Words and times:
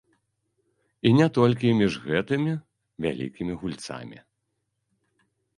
І 1.09 1.11
не 1.19 1.27
толькі 1.37 1.75
між 1.81 1.93
гэтымі 2.07 2.53
вялікімі 3.07 3.53
гульцамі. 3.63 4.19